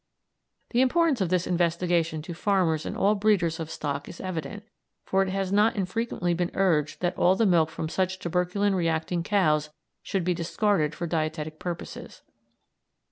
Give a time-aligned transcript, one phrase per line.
[0.71, 4.63] The importance of this investigation to farmers and all breeders of stock is evident,
[5.05, 9.21] for it has not infrequently been urged that all the milk from such tuberculin reacting
[9.21, 9.69] cows
[10.01, 12.23] should be discarded for dietetic purposes.